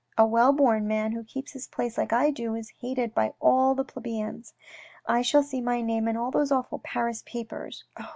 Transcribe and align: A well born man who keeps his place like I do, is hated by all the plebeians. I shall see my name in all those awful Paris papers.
A 0.17 0.25
well 0.25 0.51
born 0.51 0.87
man 0.87 1.11
who 1.11 1.23
keeps 1.23 1.51
his 1.51 1.67
place 1.67 1.95
like 1.95 2.11
I 2.11 2.31
do, 2.31 2.55
is 2.55 2.71
hated 2.81 3.13
by 3.13 3.33
all 3.39 3.75
the 3.75 3.83
plebeians. 3.83 4.55
I 5.05 5.21
shall 5.21 5.43
see 5.43 5.61
my 5.61 5.81
name 5.83 6.07
in 6.07 6.17
all 6.17 6.31
those 6.31 6.51
awful 6.51 6.79
Paris 6.79 7.21
papers. 7.27 7.83